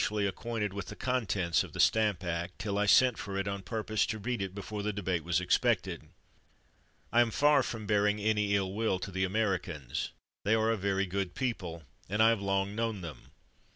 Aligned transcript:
239 0.01 0.01
THE 0.01 0.29
WORLD'S 0.33 0.33
FAMOUS 0.93 1.03
ORATIONS 1.13 1.27
tents 1.27 1.63
of 1.63 1.73
the 1.73 1.79
Stamp 1.79 2.23
Act, 2.23 2.57
till 2.57 2.79
I 2.79 2.87
sent 2.87 3.19
for 3.19 3.37
it 3.37 3.47
on 3.47 3.61
pur 3.61 3.83
pose 3.83 4.07
to 4.07 4.17
read 4.17 4.41
it 4.41 4.55
before 4.55 4.81
the 4.81 4.91
debate 4.91 5.23
was 5.23 5.39
expected. 5.39 6.09
I 7.11 7.21
am 7.21 7.29
far 7.29 7.61
from 7.61 7.85
bearing 7.85 8.19
any 8.19 8.55
ill 8.55 8.73
will 8.73 8.97
to 8.97 9.11
the 9.11 9.25
Americans; 9.25 10.09
they 10.43 10.55
are 10.55 10.71
a 10.71 10.75
very 10.75 11.05
good 11.05 11.35
people, 11.35 11.83
and 12.09 12.23
I 12.23 12.29
have 12.29 12.41
long 12.41 12.73
known 12.73 13.01
them. 13.01 13.31